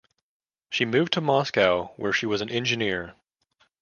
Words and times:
She 0.71 0.83
moved 0.83 1.13
to 1.13 1.21
Moscow 1.21 1.91
where 1.95 2.11
she 2.11 2.25
was 2.25 2.41
an 2.41 2.49
engineer. 2.49 3.13